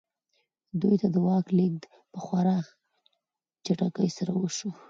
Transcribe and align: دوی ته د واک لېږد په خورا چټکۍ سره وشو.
دوی 0.81 0.95
ته 1.01 1.07
د 1.13 1.15
واک 1.25 1.47
لېږد 1.57 1.83
په 2.11 2.19
خورا 2.25 2.57
چټکۍ 3.65 4.09
سره 4.17 4.31
وشو. 4.35 4.69